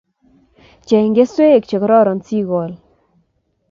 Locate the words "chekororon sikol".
1.69-2.71